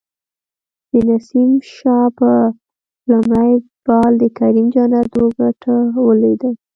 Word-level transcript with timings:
د 0.91 0.93
نسیم 1.09 1.51
شاه 1.75 2.07
په 2.17 2.31
لومړی 3.09 3.53
بال 3.85 4.11
د 4.21 4.23
کریم 4.37 4.67
جنت 4.75 5.11
وکټه 5.19 5.75
ولویده 6.05 6.49